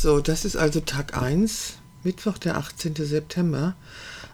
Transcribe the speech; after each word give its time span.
So, 0.00 0.20
das 0.20 0.44
ist 0.44 0.54
also 0.54 0.78
Tag 0.78 1.20
1, 1.20 1.78
Mittwoch, 2.04 2.38
der 2.38 2.56
18. 2.56 2.94
September, 2.94 3.74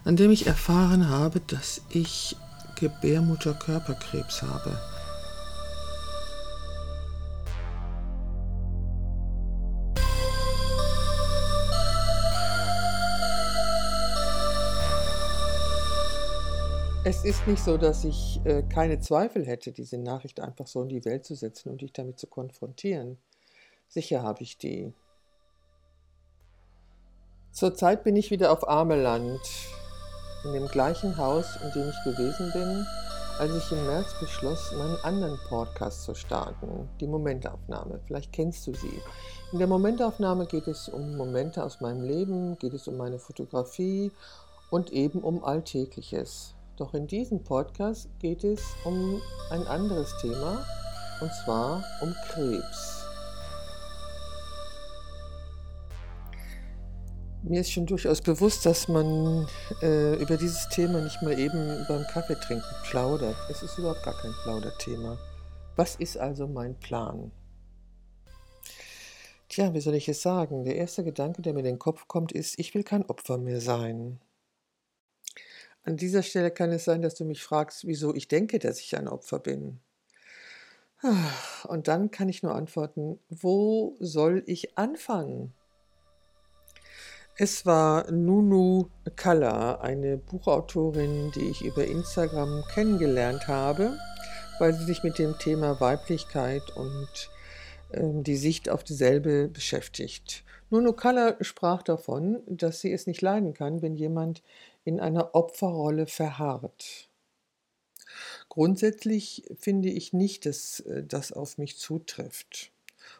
an 0.03 0.15
dem 0.15 0.29
ich 0.29 0.45
erfahren 0.45 1.09
habe, 1.09 1.39
dass 1.39 1.81
ich 1.89 2.35
Gebärmutterkörperkrebs 2.79 4.43
habe. 4.43 4.79
Es 17.05 17.25
ist 17.25 17.47
nicht 17.47 17.63
so, 17.63 17.77
dass 17.77 18.03
ich 18.03 18.39
äh, 18.43 18.61
keine 18.61 18.99
Zweifel 18.99 19.47
hätte, 19.47 19.71
diese 19.71 19.97
Nachricht 19.97 20.39
einfach 20.39 20.67
so 20.67 20.83
in 20.83 20.89
die 20.89 21.03
Welt 21.05 21.25
zu 21.25 21.33
setzen 21.33 21.69
und 21.71 21.81
dich 21.81 21.91
damit 21.91 22.19
zu 22.19 22.27
konfrontieren. 22.27 23.17
Sicher 23.87 24.21
habe 24.21 24.43
ich 24.43 24.59
die. 24.59 24.93
Zurzeit 27.55 28.03
bin 28.03 28.17
ich 28.17 28.31
wieder 28.31 28.51
auf 28.51 28.67
Ameland, 28.67 29.39
in 30.43 30.51
dem 30.51 30.67
gleichen 30.67 31.15
Haus, 31.15 31.57
in 31.63 31.71
dem 31.71 31.87
ich 31.87 32.03
gewesen 32.03 32.51
bin, 32.51 32.85
als 33.39 33.55
ich 33.55 33.71
im 33.71 33.85
März 33.85 34.07
beschloss, 34.19 34.73
meinen 34.73 34.97
anderen 35.03 35.39
Podcast 35.47 36.03
zu 36.03 36.13
starten, 36.15 36.89
die 36.99 37.07
Momentaufnahme. 37.07 38.01
Vielleicht 38.07 38.33
kennst 38.33 38.67
du 38.67 38.73
sie. 38.73 39.01
In 39.53 39.59
der 39.59 39.69
Momentaufnahme 39.69 40.47
geht 40.47 40.67
es 40.67 40.89
um 40.89 41.15
Momente 41.15 41.63
aus 41.63 41.79
meinem 41.79 42.03
Leben, 42.03 42.57
geht 42.57 42.73
es 42.73 42.89
um 42.89 42.97
meine 42.97 43.19
Fotografie 43.19 44.11
und 44.69 44.91
eben 44.91 45.21
um 45.21 45.41
Alltägliches. 45.41 46.55
Doch 46.75 46.93
in 46.93 47.07
diesem 47.07 47.41
Podcast 47.41 48.09
geht 48.19 48.43
es 48.43 48.59
um 48.83 49.21
ein 49.49 49.65
anderes 49.65 50.13
Thema, 50.19 50.65
und 51.21 51.31
zwar 51.45 51.85
um 52.01 52.13
Krebs. 52.27 52.94
Mir 57.47 57.61
ist 57.61 57.71
schon 57.71 57.85
durchaus 57.85 58.21
bewusst, 58.21 58.65
dass 58.65 58.87
man 58.87 59.47
äh, 59.83 60.15
über 60.15 60.35
dieses 60.35 60.67
Thema 60.69 60.99
nicht 61.01 61.21
mal 61.21 61.37
eben 61.37 61.85
beim 61.87 62.03
Kaffeetrinken 62.07 62.67
plaudert. 62.85 63.35
Es 63.51 63.61
ist 63.61 63.77
überhaupt 63.77 64.01
gar 64.01 64.19
kein 64.19 64.33
Plauderthema. 64.41 65.15
Was 65.75 65.95
ist 65.95 66.17
also 66.17 66.47
mein 66.47 66.73
Plan? 66.79 67.31
Tja, 69.47 69.75
wie 69.75 69.79
soll 69.79 69.93
ich 69.93 70.09
es 70.09 70.23
sagen? 70.23 70.65
Der 70.65 70.75
erste 70.75 71.03
Gedanke, 71.03 71.43
der 71.43 71.53
mir 71.53 71.59
in 71.59 71.65
den 71.65 71.77
Kopf 71.77 72.07
kommt, 72.07 72.31
ist, 72.31 72.57
ich 72.57 72.73
will 72.73 72.83
kein 72.83 73.05
Opfer 73.05 73.37
mehr 73.37 73.61
sein. 73.61 74.19
An 75.83 75.97
dieser 75.97 76.23
Stelle 76.23 76.49
kann 76.49 76.71
es 76.71 76.85
sein, 76.85 77.03
dass 77.03 77.13
du 77.13 77.25
mich 77.25 77.43
fragst, 77.43 77.85
wieso 77.85 78.15
ich 78.15 78.27
denke, 78.27 78.57
dass 78.57 78.79
ich 78.79 78.97
ein 78.97 79.07
Opfer 79.07 79.37
bin. 79.37 79.81
Und 81.67 81.87
dann 81.87 82.09
kann 82.09 82.27
ich 82.27 82.41
nur 82.41 82.55
antworten, 82.55 83.19
wo 83.29 83.95
soll 83.99 84.41
ich 84.47 84.79
anfangen? 84.79 85.53
Es 87.37 87.65
war 87.65 88.09
Nunu 88.11 88.89
Kalla, 89.17 89.81
eine 89.81 90.15
Buchautorin, 90.15 91.33
die 91.35 91.49
ich 91.49 91.65
über 91.65 91.85
Instagram 91.85 92.63
kennengelernt 92.73 93.49
habe, 93.49 93.99
weil 94.57 94.73
sie 94.73 94.85
sich 94.85 95.03
mit 95.03 95.19
dem 95.19 95.37
Thema 95.37 95.81
Weiblichkeit 95.81 96.61
und 96.77 97.29
ähm, 97.91 98.23
die 98.23 98.37
Sicht 98.37 98.69
auf 98.69 98.85
dieselbe 98.85 99.49
beschäftigt. 99.49 100.45
Nunu 100.69 100.93
Kalla 100.93 101.35
sprach 101.41 101.83
davon, 101.83 102.41
dass 102.47 102.79
sie 102.79 102.93
es 102.93 103.05
nicht 103.05 103.21
leiden 103.21 103.53
kann, 103.53 103.81
wenn 103.81 103.95
jemand 103.95 104.41
in 104.85 105.01
einer 105.01 105.35
Opferrolle 105.35 106.07
verharrt. 106.07 107.09
Grundsätzlich 108.47 109.43
finde 109.59 109.89
ich 109.89 110.13
nicht, 110.13 110.45
dass 110.45 110.79
äh, 110.79 111.03
das 111.03 111.33
auf 111.33 111.57
mich 111.57 111.77
zutrifft. 111.77 112.71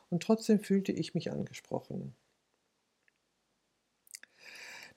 Und 0.09 0.23
trotzdem 0.23 0.61
fühlte 0.61 0.93
ich 0.93 1.15
mich 1.15 1.31
angesprochen. 1.31 2.15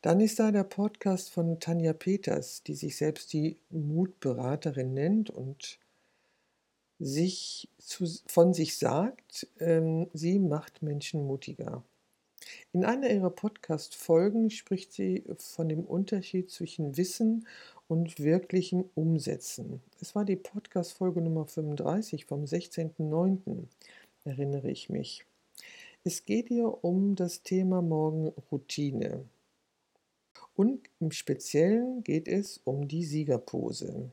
Dann 0.03 0.21
ist 0.21 0.39
da 0.39 0.53
der 0.53 0.65
Podcast 0.65 1.31
von 1.31 1.59
Tanja 1.59 1.93
Peters, 1.93 2.63
die 2.63 2.75
sich 2.75 2.97
selbst 2.97 3.33
die 3.33 3.57
Mutberaterin 3.71 4.95
nennt 4.95 5.29
und 5.29 5.81
sich 7.01 7.69
zu, 7.79 8.07
von 8.27 8.55
sich 8.55 8.77
sagt, 8.77 9.49
ähm, 9.59 10.09
sie 10.13 10.39
macht 10.39 10.83
Menschen 10.83 11.27
mutiger. 11.27 11.83
In 12.73 12.85
einer 12.85 13.11
ihrer 13.11 13.31
Podcast-Folgen 13.31 14.51
spricht 14.51 14.93
sie 14.93 15.25
von 15.39 15.69
dem 15.69 15.85
Unterschied 15.85 16.51
zwischen 16.51 16.97
Wissen 16.97 17.47
und 17.89 18.21
wirklichem 18.21 18.89
Umsetzen. 18.95 19.83
Es 20.01 20.15
war 20.15 20.25
die 20.25 20.37
Podcast-Folge 20.37 21.21
Nummer 21.21 21.47
35 21.47 22.27
vom 22.27 22.45
16.09., 22.45 23.65
erinnere 24.25 24.71
ich 24.71 24.89
mich. 24.89 25.25
Es 26.05 26.25
geht 26.25 26.51
ihr 26.51 26.85
um 26.85 27.17
das 27.17 27.43
Thema 27.43 27.83
Morgenroutine. 27.83 29.25
Und 30.59 30.91
im 30.99 31.13
Speziellen 31.13 32.03
geht 32.03 32.27
es 32.27 32.61
um 32.65 32.89
die 32.89 33.05
Siegerpose. 33.05 34.11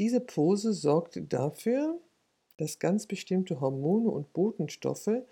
Diese 0.00 0.18
Pose 0.18 0.72
sorgt 0.72 1.20
dafür, 1.32 1.96
dass 2.56 2.80
ganz 2.80 3.06
bestimmte 3.06 3.60
Hormone 3.60 4.10
und 4.10 4.32
Botenstoffe 4.32 5.22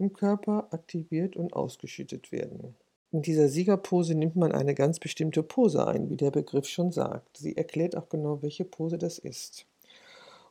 im 0.00 0.12
Körper 0.12 0.66
aktiviert 0.72 1.36
und 1.36 1.52
ausgeschüttet 1.52 2.32
werden. 2.32 2.74
In 3.12 3.22
dieser 3.22 3.48
Siegerpose 3.48 4.16
nimmt 4.16 4.34
man 4.34 4.50
eine 4.50 4.74
ganz 4.74 4.98
bestimmte 4.98 5.44
Pose 5.44 5.86
ein, 5.86 6.10
wie 6.10 6.16
der 6.16 6.32
Begriff 6.32 6.66
schon 6.66 6.90
sagt. 6.90 7.36
Sie 7.36 7.56
erklärt 7.56 7.96
auch 7.96 8.08
genau, 8.08 8.42
welche 8.42 8.64
Pose 8.64 8.98
das 8.98 9.20
ist. 9.20 9.64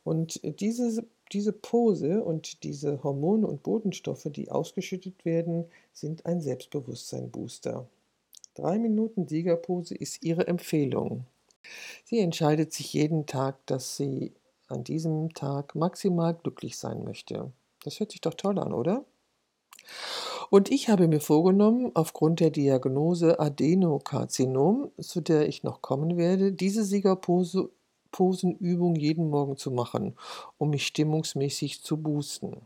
Und 0.05 0.39
diese, 0.61 1.05
diese 1.33 1.51
Pose 1.51 2.23
und 2.23 2.63
diese 2.63 3.03
Hormone 3.03 3.45
und 3.45 3.61
Botenstoffe, 3.61 4.29
die 4.31 4.51
ausgeschüttet 4.51 5.25
werden, 5.25 5.65
sind 5.91 6.25
ein 6.25 6.39
Selbstbewusstsein-Booster. 6.39 7.89
Drei 8.55 8.79
Minuten 8.79 9.27
Siegerpose 9.27 9.93
ist 9.95 10.23
ihre 10.23 10.47
Empfehlung. 10.47 11.25
Sie 12.05 12.19
entscheidet 12.19 12.71
sich 12.71 12.93
jeden 12.93 13.25
Tag, 13.25 13.57
dass 13.65 13.97
sie 13.97 14.31
an 14.67 14.85
diesem 14.85 15.33
Tag 15.33 15.75
maximal 15.75 16.33
glücklich 16.33 16.77
sein 16.77 17.03
möchte. 17.03 17.51
Das 17.83 17.99
hört 17.99 18.11
sich 18.11 18.21
doch 18.21 18.33
toll 18.33 18.57
an, 18.57 18.71
oder? 18.71 19.03
Und 20.49 20.71
ich 20.71 20.87
habe 20.87 21.09
mir 21.09 21.19
vorgenommen, 21.19 21.91
aufgrund 21.95 22.39
der 22.39 22.49
Diagnose 22.49 23.41
Adenokarzinom, 23.41 24.89
zu 24.99 25.19
der 25.19 25.49
ich 25.49 25.63
noch 25.63 25.81
kommen 25.81 26.15
werde, 26.15 26.53
diese 26.53 26.85
Siegerposenübung 26.85 28.95
jeden 28.95 29.29
Morgen 29.29 29.57
zu 29.57 29.69
machen, 29.69 30.15
um 30.57 30.69
mich 30.69 30.87
stimmungsmäßig 30.87 31.83
zu 31.83 31.97
boosten. 31.97 32.65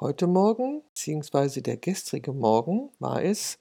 Heute 0.00 0.26
Morgen, 0.26 0.82
beziehungsweise 0.88 1.62
der 1.62 1.76
gestrige 1.76 2.32
Morgen, 2.32 2.90
war 2.98 3.22
es, 3.22 3.60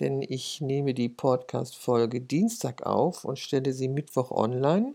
denn 0.00 0.22
ich 0.22 0.60
nehme 0.60 0.94
die 0.94 1.08
Podcast-Folge 1.08 2.20
Dienstag 2.20 2.86
auf 2.86 3.24
und 3.24 3.38
stelle 3.38 3.72
sie 3.72 3.88
Mittwoch 3.88 4.30
online. 4.30 4.94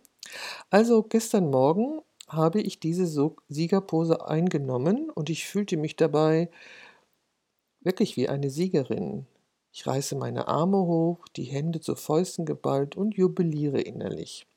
Also 0.69 1.03
gestern 1.03 1.49
Morgen 1.49 2.01
habe 2.27 2.61
ich 2.61 2.79
diese 2.79 3.05
Siegerpose 3.47 4.27
eingenommen 4.27 5.09
und 5.09 5.29
ich 5.29 5.45
fühlte 5.45 5.77
mich 5.77 5.95
dabei 5.95 6.49
wirklich 7.81 8.17
wie 8.17 8.27
eine 8.27 8.49
Siegerin. 8.49 9.27
Ich 9.71 9.85
reiße 9.85 10.15
meine 10.15 10.47
Arme 10.47 10.77
hoch, 10.77 11.27
die 11.35 11.43
Hände 11.43 11.81
zu 11.81 11.95
Fäusten 11.95 12.45
geballt 12.45 12.95
und 12.95 13.15
jubiliere 13.15 13.81
innerlich. 13.81 14.47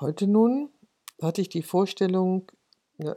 Heute 0.00 0.26
nun 0.26 0.70
hatte 1.20 1.40
ich 1.40 1.48
die 1.48 1.62
Vorstellung, 1.62 2.50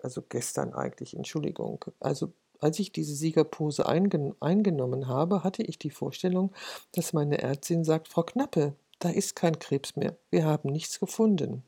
also 0.03 0.21
gestern 0.27 0.73
eigentlich, 0.73 1.15
Entschuldigung, 1.15 1.85
also 1.99 2.33
als 2.59 2.79
ich 2.79 2.91
diese 2.91 3.15
Siegerpose 3.15 3.85
eingen 3.85 4.35
eingenommen 4.39 5.07
habe, 5.07 5.43
hatte 5.43 5.63
ich 5.63 5.79
die 5.79 5.89
Vorstellung, 5.89 6.51
dass 6.93 7.13
meine 7.13 7.39
Ärztin 7.39 7.83
sagt, 7.83 8.07
Frau 8.07 8.23
Knappe, 8.23 8.75
da 8.99 9.09
ist 9.09 9.35
kein 9.35 9.59
Krebs 9.59 9.95
mehr, 9.95 10.15
wir 10.29 10.45
haben 10.45 10.69
nichts 10.69 10.99
gefunden. 10.99 11.63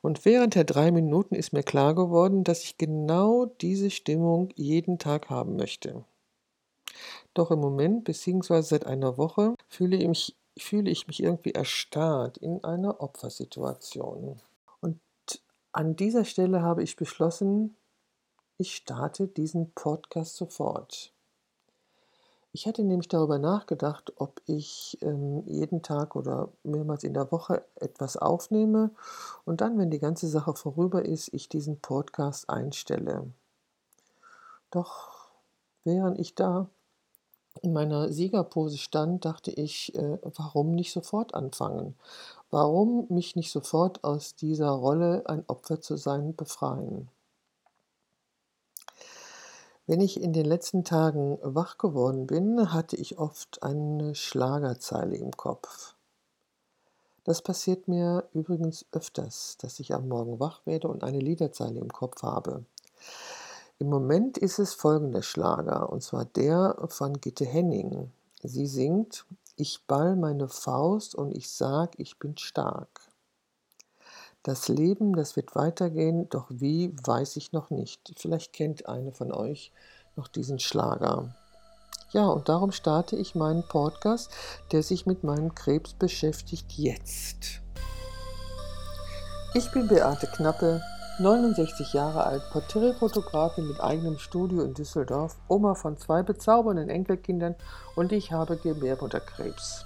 Und 0.00 0.24
während 0.24 0.54
der 0.54 0.64
drei 0.64 0.90
Minuten 0.90 1.34
ist 1.34 1.52
mir 1.52 1.62
klar 1.62 1.94
geworden, 1.94 2.44
dass 2.44 2.64
ich 2.64 2.78
genau 2.78 3.46
diese 3.46 3.90
Stimmung 3.90 4.50
jeden 4.54 4.98
Tag 4.98 5.30
haben 5.30 5.56
möchte. 5.56 6.04
Doch 7.34 7.50
im 7.50 7.60
Moment, 7.60 8.04
beziehungsweise 8.04 8.68
seit 8.68 8.86
einer 8.86 9.16
Woche, 9.16 9.54
fühle 9.68 9.96
ich 9.96 10.08
mich, 10.08 10.36
fühle 10.58 10.90
ich 10.90 11.06
mich 11.06 11.22
irgendwie 11.22 11.52
erstarrt 11.52 12.36
in 12.38 12.62
einer 12.64 13.00
Opfersituation. 13.00 14.40
Und 14.80 15.00
an 15.72 15.96
dieser 15.96 16.24
Stelle 16.24 16.62
habe 16.62 16.82
ich 16.82 16.96
beschlossen, 16.96 17.76
ich 18.58 18.76
starte 18.76 19.28
diesen 19.28 19.72
Podcast 19.72 20.36
sofort. 20.36 21.12
Ich 22.54 22.66
hatte 22.66 22.84
nämlich 22.84 23.08
darüber 23.08 23.38
nachgedacht, 23.38 24.12
ob 24.16 24.42
ich 24.44 24.98
ähm, 25.00 25.42
jeden 25.46 25.82
Tag 25.82 26.16
oder 26.16 26.50
mehrmals 26.64 27.02
in 27.02 27.14
der 27.14 27.32
Woche 27.32 27.64
etwas 27.76 28.18
aufnehme 28.18 28.90
und 29.46 29.62
dann, 29.62 29.78
wenn 29.78 29.90
die 29.90 29.98
ganze 29.98 30.28
Sache 30.28 30.54
vorüber 30.54 31.02
ist, 31.04 31.32
ich 31.32 31.48
diesen 31.48 31.80
Podcast 31.80 32.50
einstelle. 32.50 33.32
Doch 34.70 35.30
während 35.84 36.18
ich 36.18 36.34
da 36.34 36.68
in 37.62 37.72
meiner 37.72 38.12
Siegerpose 38.12 38.76
stand, 38.76 39.24
dachte 39.24 39.50
ich, 39.50 39.94
äh, 39.94 40.18
warum 40.22 40.74
nicht 40.74 40.92
sofort 40.92 41.34
anfangen? 41.34 41.94
Warum 42.50 43.06
mich 43.08 43.34
nicht 43.34 43.50
sofort 43.50 44.04
aus 44.04 44.36
dieser 44.36 44.70
Rolle, 44.70 45.22
ein 45.26 45.44
Opfer 45.48 45.80
zu 45.80 45.96
sein, 45.96 46.34
befreien? 46.34 47.08
Wenn 49.86 50.00
ich 50.00 50.20
in 50.20 50.32
den 50.32 50.46
letzten 50.46 50.84
Tagen 50.84 51.38
wach 51.42 51.76
geworden 51.76 52.28
bin, 52.28 52.72
hatte 52.72 52.96
ich 52.96 53.18
oft 53.18 53.62
eine 53.64 54.14
Schlagerzeile 54.14 55.16
im 55.16 55.32
Kopf. 55.32 55.96
Das 57.24 57.42
passiert 57.42 57.88
mir 57.88 58.28
übrigens 58.32 58.86
öfters, 58.92 59.56
dass 59.60 59.80
ich 59.80 59.92
am 59.92 60.08
Morgen 60.08 60.38
wach 60.38 60.64
werde 60.66 60.88
und 60.88 61.02
eine 61.02 61.18
Liederzeile 61.18 61.80
im 61.80 61.92
Kopf 61.92 62.22
habe. 62.22 62.64
Im 63.78 63.88
Moment 63.88 64.38
ist 64.38 64.60
es 64.60 64.74
folgender 64.74 65.22
Schlager, 65.22 65.90
und 65.90 66.02
zwar 66.02 66.24
der 66.24 66.76
von 66.88 67.20
Gitte 67.20 67.44
Henning. 67.44 68.12
Sie 68.44 68.68
singt 68.68 69.26
Ich 69.56 69.84
ball 69.86 70.14
meine 70.14 70.48
Faust 70.48 71.16
und 71.16 71.36
ich 71.36 71.50
sag, 71.50 71.98
ich 71.98 72.18
bin 72.20 72.38
stark. 72.38 73.11
Das 74.44 74.66
Leben, 74.66 75.14
das 75.14 75.36
wird 75.36 75.54
weitergehen, 75.54 76.28
doch 76.28 76.46
wie, 76.48 76.92
weiß 77.04 77.36
ich 77.36 77.52
noch 77.52 77.70
nicht. 77.70 78.12
Vielleicht 78.16 78.52
kennt 78.52 78.88
eine 78.88 79.12
von 79.12 79.32
euch 79.32 79.72
noch 80.16 80.26
diesen 80.26 80.58
Schlager. 80.58 81.32
Ja, 82.10 82.26
und 82.26 82.48
darum 82.48 82.72
starte 82.72 83.14
ich 83.14 83.36
meinen 83.36 83.62
Podcast, 83.68 84.32
der 84.72 84.82
sich 84.82 85.06
mit 85.06 85.22
meinem 85.22 85.54
Krebs 85.54 85.94
beschäftigt, 85.94 86.72
jetzt. 86.72 87.62
Ich 89.54 89.70
bin 89.70 89.86
Beate 89.86 90.26
Knappe, 90.26 90.82
69 91.20 91.92
Jahre 91.92 92.24
alt, 92.24 92.42
Porträtfotografin 92.50 93.68
mit 93.68 93.80
eigenem 93.80 94.18
Studio 94.18 94.62
in 94.62 94.74
Düsseldorf, 94.74 95.36
Oma 95.46 95.74
von 95.74 95.96
zwei 95.96 96.22
bezaubernden 96.22 96.90
Enkelkindern 96.90 97.54
und 97.94 98.10
ich 98.10 98.32
habe 98.32 98.56
Gebärmutterkrebs. 98.56 99.84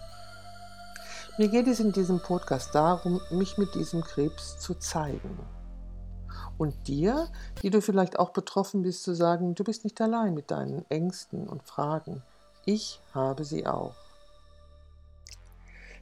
Mir 1.39 1.49
geht 1.49 1.67
es 1.67 1.81
in 1.81 1.93
diesem 1.93 2.19
Podcast 2.19 2.75
darum, 2.75 3.21
mich 3.31 3.59
mit 3.59 3.75
diesem 3.75 4.03
Krebs 4.03 4.59
zu 4.59 4.75
zeigen. 4.75 5.39
Und 6.57 6.89
dir, 6.89 7.29
die 7.63 7.69
du 7.69 7.83
vielleicht 7.83 8.19
auch 8.19 8.31
betroffen 8.31 8.81
bist, 8.81 9.03
zu 9.03 9.15
sagen, 9.15 9.55
du 9.55 9.63
bist 9.63 9.85
nicht 9.85 10.01
allein 10.01 10.33
mit 10.33 10.51
deinen 10.51 10.91
Ängsten 10.91 11.47
und 11.47 11.63
Fragen. 11.63 12.23
Ich 12.65 13.03
habe 13.13 13.45
sie 13.45 13.67
auch. 13.67 13.95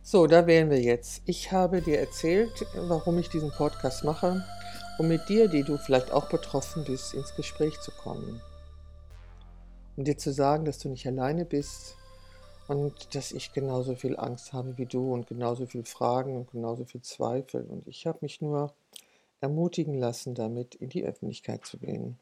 So, 0.05 0.29
da 0.29 0.47
wären 0.47 0.71
wir 0.71 0.81
jetzt. 0.81 1.23
Ich 1.27 1.51
habe 1.51 1.83
dir 1.83 1.99
erzählt, 1.99 2.65
warum 2.77 3.19
ich 3.19 3.29
diesen 3.29 3.51
Podcast 3.51 4.05
mache, 4.05 4.45
um 4.99 5.09
mit 5.09 5.29
dir, 5.29 5.49
die 5.49 5.65
du 5.65 5.79
vielleicht 5.79 6.13
auch 6.13 6.29
betroffen 6.29 6.85
bist, 6.85 7.13
ins 7.13 7.35
Gespräch 7.35 7.81
zu 7.81 7.91
kommen. 7.91 8.41
Um 9.97 10.05
dir 10.05 10.17
zu 10.17 10.33
sagen, 10.33 10.65
dass 10.65 10.79
du 10.79 10.91
nicht 10.91 11.09
alleine 11.09 11.45
bist, 11.45 11.97
und 12.69 13.15
dass 13.15 13.33
ich 13.33 13.53
genauso 13.53 13.95
viel 13.95 14.17
Angst 14.17 14.53
habe 14.53 14.79
wie 14.79 14.87
du 14.87 15.13
und 15.13 15.27
genauso 15.27 15.67
viel 15.67 15.85
Fragen 15.85 16.37
und 16.37 16.51
genauso 16.51 16.85
viel 16.85 17.03
Zweifel. 17.03 17.63
Und 17.65 17.87
ich 17.87 18.07
habe 18.07 18.19
mich 18.23 18.41
nur 18.41 18.73
ermutigen 19.41 19.95
lassen, 19.95 20.35
damit 20.35 20.75
in 20.75 20.89
die 20.89 21.05
Öffentlichkeit 21.05 21.67
zu 21.67 21.79
gehen. 21.79 22.19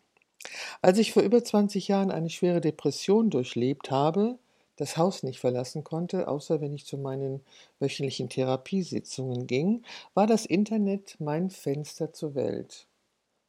Als 0.81 0.99
ich 0.99 1.12
vor 1.12 1.23
über 1.23 1.43
20 1.43 1.87
Jahren 1.89 2.11
eine 2.11 2.31
schwere 2.31 2.61
Depression 2.61 3.31
durchlebt 3.31 3.91
habe, 3.91 4.39
das 4.77 4.97
Haus 4.97 5.23
nicht 5.23 5.39
verlassen 5.39 5.85
konnte, 5.85 6.27
außer 6.27 6.61
wenn 6.61 6.75
ich 6.75 6.87
zu 6.87 6.99
meinen 6.99 7.43
wöchentlichen 7.79 8.29
Therapiesitzungen 8.29 9.47
ging, 9.47 9.85
war 10.15 10.27
das 10.27 10.47
Internet 10.47 11.17
mein 11.21 11.50
Fenster 11.50 12.12
zur 12.12 12.35
Welt. 12.35 12.88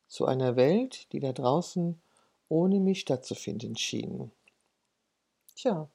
Zu 0.08 0.26
einer 0.26 0.56
Welt, 0.56 1.12
die 1.12 1.20
da 1.20 1.34
draußen 1.34 2.00
ohne 2.50 2.80
mich 2.80 3.00
stattzufinden 3.00 3.76
schien. 3.76 4.32
Tja, 5.56 5.90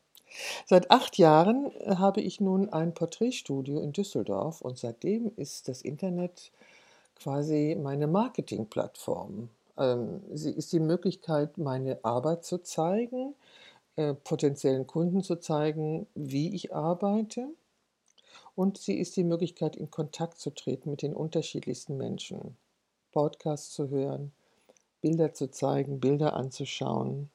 Seit 0.67 0.91
acht 0.91 1.19
Jahren 1.19 1.73
äh, 1.81 1.97
habe 1.97 2.21
ich 2.21 2.41
nun 2.41 2.69
ein 2.69 2.95
Porträtstudio 2.95 3.81
in 3.81 3.93
Düsseldorf 3.93 4.61
und 4.61 4.79
seitdem 4.79 5.33
ist 5.37 5.69
das 5.69 5.83
Internet 5.83 6.53
quasi 7.17 7.77
meine 7.81 8.07
Marketingplattform. 8.07 9.49
Ähm, 9.77 10.23
sie 10.33 10.51
ist 10.51 10.73
die 10.73 10.81
Möglichkeit, 10.81 11.59
meine 11.59 12.05
Arbeit 12.05 12.45
zu 12.45 12.59
zeigen, 12.59 13.35
äh, 13.97 14.15
potenziellen 14.15 14.87
Kunden 14.87 15.23
zu 15.23 15.37
zeigen, 15.37 16.07
wie 16.15 16.55
ich 16.55 16.75
arbeite. 16.75 17.49
Und 18.55 18.79
sie 18.79 18.99
ist 18.99 19.17
die 19.17 19.25
Möglichkeit, 19.25 19.77
in 19.77 19.91
Kontakt 19.91 20.39
zu 20.39 20.51
treten 20.51 20.91
mit 20.91 21.03
den 21.03 21.15
unterschiedlichsten 21.15 21.97
Menschen, 21.97 22.57
Podcasts 23.13 23.73
zu 23.73 23.89
hören, 23.89 24.33
Bilder 25.01 25.33
zu 25.33 25.51
zeigen, 25.51 26.01
Bilder 26.01 26.35
anzuschauen, 26.35 27.31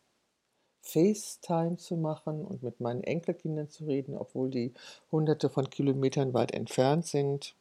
FaceTime 0.83 1.77
zu 1.77 1.95
machen 1.95 2.45
und 2.45 2.61
mit 2.61 2.79
meinen 2.79 3.03
Enkelkindern 3.03 3.69
zu 3.69 3.85
reden, 3.85 4.15
obwohl 4.15 4.49
die 4.49 4.73
hunderte 5.11 5.49
von 5.49 5.69
Kilometern 5.69 6.33
weit 6.33 6.51
entfernt 6.51 7.07
sind. 7.07 7.55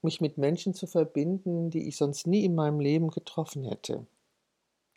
Mich 0.00 0.20
mit 0.20 0.36
Menschen 0.36 0.74
zu 0.74 0.86
verbinden, 0.86 1.70
die 1.70 1.86
ich 1.86 1.96
sonst 1.96 2.26
nie 2.26 2.44
in 2.44 2.54
meinem 2.54 2.80
Leben 2.80 3.08
getroffen 3.10 3.64
hätte. 3.64 4.06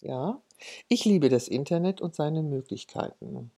Ja, 0.02 0.42
ich 0.88 1.06
liebe 1.06 1.30
das 1.30 1.48
Internet 1.48 2.02
und 2.02 2.16
seine 2.16 2.42
Möglichkeiten. 2.42 3.52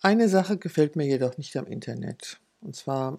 Eine 0.00 0.28
Sache 0.28 0.56
gefällt 0.56 0.96
mir 0.96 1.06
jedoch 1.06 1.36
nicht 1.36 1.56
am 1.56 1.66
Internet. 1.66 2.40
Und 2.60 2.76
zwar 2.76 3.18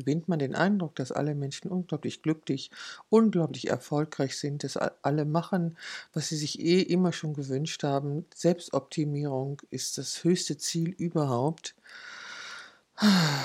gewinnt 0.00 0.28
man 0.28 0.38
den 0.38 0.54
Eindruck, 0.54 0.96
dass 0.96 1.12
alle 1.12 1.34
Menschen 1.34 1.70
unglaublich 1.70 2.22
glücklich, 2.22 2.70
unglaublich 3.08 3.68
erfolgreich 3.68 4.36
sind, 4.36 4.64
dass 4.64 4.76
alle 4.76 5.24
machen, 5.24 5.76
was 6.12 6.28
sie 6.28 6.36
sich 6.36 6.60
eh 6.60 6.80
immer 6.80 7.12
schon 7.12 7.34
gewünscht 7.34 7.84
haben. 7.84 8.24
Selbstoptimierung 8.34 9.62
ist 9.70 9.98
das 9.98 10.24
höchste 10.24 10.56
Ziel 10.56 10.90
überhaupt. 10.90 11.74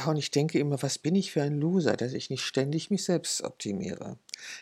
Und 0.07 0.17
ich 0.17 0.31
denke 0.31 0.59
immer, 0.59 0.81
was 0.81 0.97
bin 0.97 1.15
ich 1.15 1.31
für 1.31 1.41
ein 1.41 1.59
Loser, 1.59 1.95
dass 1.95 2.13
ich 2.13 2.29
nicht 2.29 2.43
ständig 2.43 2.89
mich 2.89 3.05
selbst 3.05 3.41
optimiere. 3.41 4.17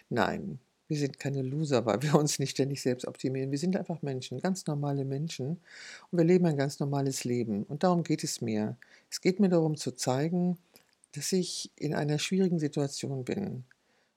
Nein, 0.10 0.60
wir 0.88 0.98
sind 0.98 1.18
keine 1.18 1.42
Loser, 1.42 1.86
weil 1.86 2.04
wir 2.04 2.16
uns 2.16 2.38
nicht 2.38 2.52
ständig 2.52 2.82
selbst 2.82 3.08
optimieren. 3.08 3.52
Wir 3.52 3.58
sind 3.58 3.76
einfach 3.76 4.02
Menschen, 4.02 4.40
ganz 4.40 4.68
normale 4.68 5.06
Menschen. 5.06 5.60
Und 6.12 6.18
wir 6.20 6.26
leben 6.26 6.46
ein 6.46 6.58
ganz 6.58 6.80
normales 6.80 7.24
Leben. 7.24 7.64
Und 7.64 7.84
darum 7.84 8.04
geht 8.04 8.24
es 8.24 8.42
mir. 8.42 8.78
Es 9.10 9.22
geht 9.22 9.40
mir 9.40 9.50
darum 9.50 9.76
zu 9.76 9.96
zeigen, 9.96 10.60
dass 11.14 11.32
ich 11.32 11.72
in 11.76 11.94
einer 11.94 12.20
schwierigen 12.20 12.60
Situation 12.60 13.24
bin, 13.24 13.64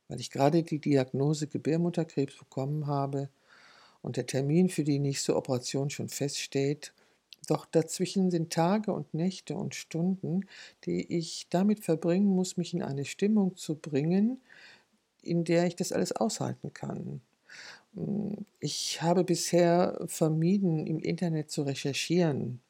weil 0.08 0.20
ich 0.20 0.30
gerade 0.30 0.62
die 0.62 0.78
Diagnose 0.78 1.46
Gebärmutterkrebs 1.46 2.36
bekommen 2.36 2.86
habe 2.86 3.28
und 4.02 4.16
der 4.16 4.26
Termin 4.26 4.68
für 4.68 4.84
die 4.84 4.98
nächste 4.98 5.36
Operation 5.36 5.90
schon 5.90 6.08
feststeht. 6.08 6.92
Doch 7.48 7.66
dazwischen 7.66 8.30
sind 8.30 8.52
Tage 8.52 8.92
und 8.92 9.14
Nächte 9.14 9.56
und 9.56 9.74
Stunden, 9.74 10.46
die 10.84 11.16
ich 11.16 11.46
damit 11.50 11.84
verbringen 11.84 12.26
muss, 12.26 12.56
mich 12.56 12.74
in 12.74 12.82
eine 12.82 13.04
Stimmung 13.04 13.56
zu 13.56 13.76
bringen, 13.76 14.40
in 15.22 15.44
der 15.44 15.66
ich 15.66 15.76
das 15.76 15.92
alles 15.92 16.12
aushalten 16.12 16.72
kann. 16.72 17.20
Ich 18.60 19.00
habe 19.02 19.24
bisher 19.24 20.04
vermieden, 20.06 20.86
im 20.86 20.98
Internet 20.98 21.50
zu 21.50 21.62
recherchieren, 21.62 22.60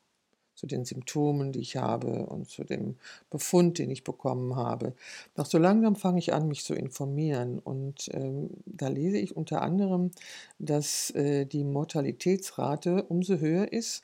zu 0.57 0.67
den 0.67 0.85
Symptomen, 0.85 1.53
die 1.53 1.61
ich 1.61 1.77
habe 1.77 2.27
und 2.27 2.49
zu 2.49 2.65
dem 2.65 2.97
Befund, 3.31 3.79
den 3.79 3.91
ich 3.91 4.03
bekommen 4.03 4.57
habe. 4.57 4.95
Doch 5.35 5.47
so 5.47 5.59
langsam 5.59 5.95
fange 5.95 6.19
ich 6.19 6.33
an, 6.33 6.49
mich 6.49 6.65
zu 6.65 6.75
informieren 6.75 7.59
und 7.59 8.09
ähm, 8.13 8.51
da 8.65 8.89
lese 8.89 9.19
ich 9.19 9.37
unter 9.37 9.63
anderem, 9.63 10.11
dass 10.59 11.11
äh, 11.11 11.45
die 11.47 11.63
Mortalitätsrate 11.63 13.05
umso 13.05 13.37
höher 13.37 13.73
ist, 13.73 14.03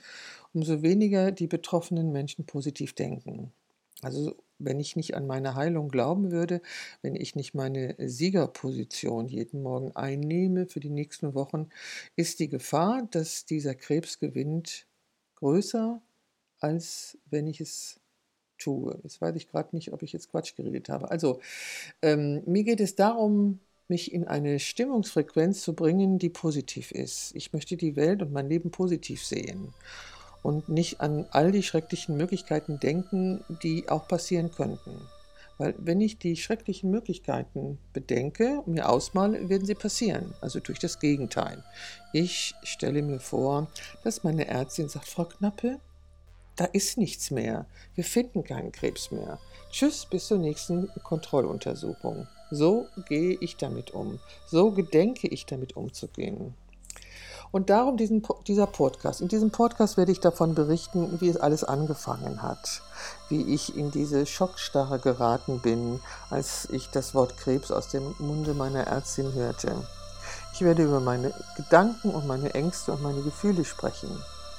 umso 0.53 0.83
weniger 0.83 1.33
die 1.33 1.47
betroffenen 1.47 2.13
Menschen 2.13 2.45
positiv 2.45 2.93
denken. 2.93 3.53
Also 4.03 4.37
wenn 4.59 4.81
ich 4.81 4.97
nicht 4.97 5.15
an 5.15 5.27
meine 5.27 5.55
Heilung 5.55 5.89
glauben 5.89 6.31
würde, 6.31 6.61
wenn 7.03 7.17
ich 7.17 7.35
nicht 7.35 7.55
meine 7.55 7.97
Siegerposition 7.99 9.27
jeden 9.27 9.63
Morgen 9.63 9.95
einnehme 9.97 10.67
für 10.67 10.81
die 10.81 10.91
nächsten 10.91 11.35
Wochen, 11.35 11.69
ist 12.17 12.41
die 12.41 12.49
Gefahr, 12.49 13.09
dass 13.11 13.45
dieser 13.45 13.75
Krebs 13.75 14.19
gewinnt, 14.19 14.87
größer 15.37 16.01
als 16.63 17.19
wenn 17.31 17.47
ich 17.47 17.61
es 17.61 18.01
tue. 18.59 18.99
Jetzt 19.03 19.21
weiß 19.21 19.35
ich 19.37 19.49
gerade 19.49 19.75
nicht, 19.75 19.93
ob 19.93 20.03
ich 20.03 20.13
jetzt 20.13 20.31
Quatsch 20.31 20.55
geredet 20.57 20.89
habe. 20.89 21.11
Also, 21.11 21.41
ähm, 22.01 22.43
mir 22.47 22.65
geht 22.65 22.81
es 22.81 22.95
darum, 22.95 23.61
mich 23.89 24.13
in 24.13 24.27
eine 24.27 24.59
Stimmungsfrequenz 24.59 25.63
zu 25.63 25.75
bringen, 25.75 26.19
die 26.19 26.31
positiv 26.31 26.93
ist. 26.93 27.35
Ich 27.35 27.53
möchte 27.53 27.77
die 27.77 27.97
Welt 27.97 28.23
und 28.23 28.33
mein 28.33 28.49
Leben 28.49 28.71
positiv 28.71 29.25
sehen 29.25 29.75
und 30.43 30.69
nicht 30.69 31.01
an 31.01 31.27
all 31.31 31.53
die 31.53 31.63
schrecklichen 31.63 32.17
Möglichkeiten 32.17 32.81
denken, 32.81 33.45
die 33.63 33.89
auch 33.89 34.09
passieren 34.09 34.51
könnten. 34.51 35.01
Weil 35.59 35.75
wenn 35.79 36.01
ich 36.01 36.19
die 36.19 36.37
schrecklichen 36.37 36.91
Möglichkeiten 36.91 37.79
bedenke 37.93 38.63
und 38.63 38.75
mir 38.75 38.89
ausmale, 38.89 39.49
werden 39.49 39.67
sie 39.67 39.75
passieren. 39.75 40.35
Also 40.41 40.61
durch 40.61 40.79
das 40.79 40.99
Gegenteil. 40.99 41.63
Ich 42.13 42.55
stelle 42.63 43.03
mir 43.03 43.21
vor, 43.21 43.71
dass 44.03 44.25
meine 44.25 44.49
Ärztin 44.49 44.89
sagt, 44.89 45.09
Frau 45.09 45.27
Knappe, 45.27 45.79
da 46.57 46.65
ist 46.67 46.99
nichts 46.99 47.31
mehr. 47.31 47.67
Wir 47.95 48.05
finden 48.05 48.45
keinen 48.45 48.73
Krebs 48.73 49.11
mehr. 49.11 49.39
Tschüss, 49.71 50.07
bis 50.07 50.27
zur 50.27 50.39
nächsten 50.39 50.91
Kontrolluntersuchung. 51.03 52.27
So 52.51 52.87
gehe 53.09 53.39
ich 53.41 53.57
damit 53.57 53.93
um. 53.93 54.19
So 54.47 54.71
gedenke 54.71 55.29
ich 55.29 55.47
damit 55.47 55.77
umzugehen. 55.77 56.55
Und 57.51 57.69
darum 57.69 57.99
diesen, 57.99 58.23
dieser 58.47 58.67
Podcast. 58.67 59.21
In 59.21 59.29
diesem 59.29 59.51
Podcast 59.51 59.99
werde 59.99 60.11
ich 60.11 60.21
davon 60.21 60.55
berichten, 60.55 61.21
wie 61.21 61.29
es 61.29 61.37
alles 61.37 61.65
angefangen 61.65 62.43
hat, 62.43 62.83
wie 63.29 63.55
ich 63.55 63.77
in 63.77 63.91
diese 63.91 64.25
Schockstarre 64.25 64.99
geraten 64.99 65.61
bin, 65.61 66.01
als 66.31 66.69
ich 66.71 66.89
das 66.89 67.15
Wort 67.15 67.37
Krebs 67.37 67.71
aus 67.71 67.89
dem 67.89 68.15
Munde 68.19 68.55
meiner 68.55 68.87
Ärztin 68.87 69.35
hörte. 69.35 69.75
Ich 70.55 70.63
werde 70.63 70.85
über 70.85 71.01
meine 71.01 71.35
Gedanken 71.57 72.11
und 72.11 72.27
meine 72.27 72.55
Ängste 72.55 72.93
und 72.93 73.03
meine 73.03 73.23
Gefühle 73.23 73.65
sprechen. 73.67 74.11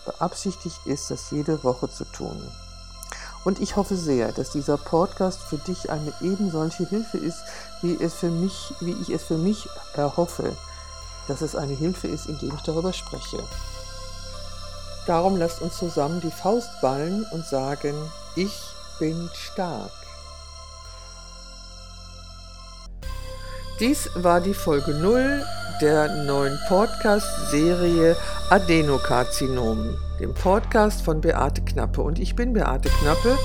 Beabsichtigt 0.06 0.80
ist, 0.86 1.12
das 1.12 1.32
jede 1.32 1.64
Woche 1.64 1.90
zu 1.90 2.06
tun. 2.06 2.42
Und 3.46 3.60
ich 3.60 3.76
hoffe 3.76 3.98
sehr, 3.98 4.32
dass 4.32 4.52
dieser 4.52 4.78
Podcast 4.78 5.42
für 5.42 5.58
dich 5.58 5.90
eine 5.90 6.14
eben 6.22 6.50
solche 6.50 6.88
Hilfe 6.88 7.18
ist, 7.18 7.44
wie, 7.82 8.02
es 8.02 8.14
für 8.14 8.32
mich, 8.32 8.74
wie 8.80 8.94
ich 8.94 9.10
es 9.10 9.24
für 9.24 9.38
mich 9.38 9.68
erhoffe, 9.96 10.56
dass 11.28 11.42
es 11.42 11.56
eine 11.56 11.74
Hilfe 11.74 12.08
ist, 12.08 12.28
indem 12.28 12.56
ich 12.56 12.62
darüber 12.62 12.94
spreche. 12.94 13.44
Darum 15.06 15.36
lasst 15.36 15.62
uns 15.62 15.78
zusammen 15.78 16.22
die 16.22 16.32
Faust 16.32 16.70
ballen 16.82 17.26
und 17.32 17.46
sagen, 17.46 17.96
ich 18.36 18.62
bin 19.00 19.30
stark. 19.34 19.92
Dies 23.80 24.08
war 24.14 24.40
die 24.40 24.54
Folge 24.54 24.94
0 24.94 25.44
der 25.82 26.26
neuen 26.26 26.60
Podcast-Serie 26.68 28.16
Adenokarzinom, 28.52 29.98
dem 30.20 30.32
Podcast 30.36 31.02
von 31.02 31.22
Beate 31.22 31.62
Knappe. 31.62 32.02
Und 32.02 32.20
ich 32.20 32.36
bin 32.36 32.54
Beate 32.54 32.90
Knappe 32.90 33.36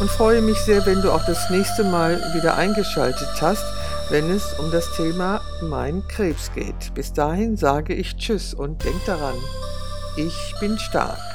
und 0.00 0.10
freue 0.10 0.40
mich 0.40 0.58
sehr, 0.60 0.86
wenn 0.86 1.02
du 1.02 1.12
auch 1.12 1.24
das 1.26 1.50
nächste 1.50 1.84
Mal 1.84 2.16
wieder 2.34 2.56
eingeschaltet 2.56 3.28
hast, 3.42 3.64
wenn 4.08 4.30
es 4.30 4.54
um 4.58 4.70
das 4.70 4.90
Thema 4.96 5.42
Mein 5.62 6.02
Krebs 6.08 6.50
geht. 6.54 6.94
Bis 6.94 7.12
dahin 7.12 7.58
sage 7.58 7.92
ich 7.92 8.16
Tschüss 8.16 8.54
und 8.54 8.82
denk 8.84 9.04
daran, 9.04 9.36
ich 10.16 10.54
bin 10.60 10.78
stark. 10.78 11.33